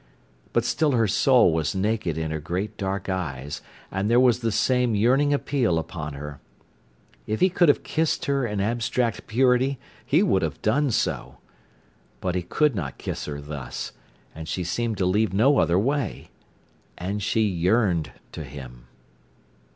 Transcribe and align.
But 0.51 0.65
still 0.65 0.93
her 0.93 1.05
soul 1.07 1.53
was 1.53 1.75
naked 1.75 2.17
in 2.17 2.31
her 2.31 2.39
great 2.39 2.75
dark 2.75 3.07
eyes, 3.07 3.61
and 3.91 4.09
there 4.09 4.19
was 4.19 4.39
the 4.39 4.51
same 4.51 4.95
yearning 4.95 5.31
appeal 5.31 5.77
upon 5.77 6.13
her. 6.13 6.39
If 7.27 7.39
he 7.39 7.49
could 7.51 7.69
have 7.69 7.83
kissed 7.83 8.25
her 8.25 8.43
in 8.43 8.59
abstract 8.59 9.27
purity 9.27 9.77
he 10.03 10.23
would 10.23 10.41
have 10.41 10.59
done 10.63 10.89
so. 10.89 11.37
But 12.19 12.33
he 12.33 12.41
could 12.41 12.73
not 12.73 12.97
kiss 12.97 13.25
her 13.25 13.39
thus—and 13.39 14.47
she 14.47 14.63
seemed 14.63 14.97
to 14.97 15.05
leave 15.05 15.33
no 15.35 15.59
other 15.59 15.77
way. 15.77 16.31
And 16.97 17.21
she 17.21 17.41
yearned 17.41 18.11
to 18.31 18.43
him. 18.43 18.87